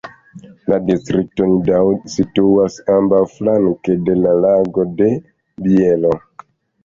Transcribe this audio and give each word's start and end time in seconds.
La 0.71 0.77
distrikto 0.85 1.49
Nidau 1.49 1.91
situas 2.13 2.77
ambaŭflanke 2.95 3.97
de 4.09 4.15
la 4.23 4.33
Lago 4.45 4.87
de 5.03 5.11
Bielo. 5.67 6.15